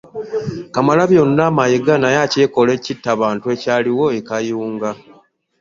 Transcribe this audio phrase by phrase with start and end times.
[0.73, 4.91] Kamalabyonna Mayiga naye akyekkola kitta bantu ekyaliwo e Kuyunga.